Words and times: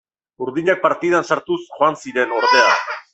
Urdinak 0.45 0.79
partidan 0.85 1.27
sartuz 1.29 1.59
joan 1.75 1.99
ziren, 2.05 2.35
ordea. 2.43 2.69